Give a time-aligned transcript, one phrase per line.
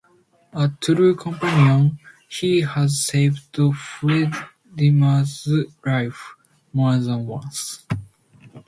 [0.53, 5.47] A true companion, he has saved Fidelma's
[5.85, 6.33] life
[6.73, 7.85] more than once.